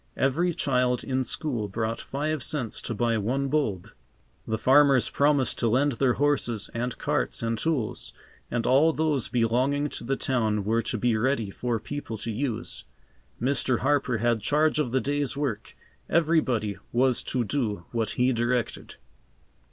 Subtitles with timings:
[0.17, 3.89] Every child in school brought five cents to buy one bulb.
[4.47, 8.11] The farmers promised to lend their horses and carts and tools,
[8.49, 12.83] and all those belonging to the town were to be ready for people to use.
[13.39, 13.81] Mr.
[13.81, 15.77] Harper had charge of the day's work.
[16.09, 18.95] Everybody was to do what he directed.